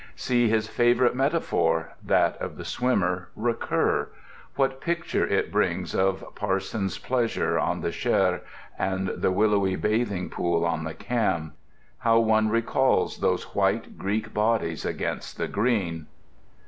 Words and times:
See 0.15 0.47
his 0.49 0.67
favourite 0.67 1.13
metaphor 1.13 1.93
(that 2.03 2.35
of 2.41 2.57
the 2.57 2.65
swimmer) 2.65 3.29
recur—what 3.35 4.81
pictures 4.81 5.31
it 5.31 5.51
brings 5.51 5.93
of 5.93 6.25
"Parson's 6.33 6.97
Pleasure" 6.97 7.59
on 7.59 7.81
the 7.81 7.91
Cher 7.91 8.41
and 8.79 9.09
the 9.09 9.31
willowy 9.31 9.75
bathing 9.75 10.31
pool 10.31 10.65
on 10.65 10.85
the 10.85 10.95
Cam. 10.95 11.53
How 11.99 12.17
one 12.17 12.49
recalls 12.49 13.19
those 13.19 13.53
white 13.53 13.99
Greek 13.99 14.33
bodies 14.33 14.85
against 14.85 15.37
the 15.37 15.47
green! 15.47 16.07